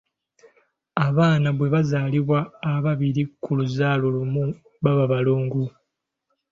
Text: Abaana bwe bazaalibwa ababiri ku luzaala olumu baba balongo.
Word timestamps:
Abaana 1.07 1.47
bwe 1.57 1.67
bazaalibwa 1.73 2.39
ababiri 2.73 3.23
ku 3.43 3.51
luzaala 3.57 4.03
olumu 4.11 4.43
baba 4.83 5.05
balongo. 5.11 5.63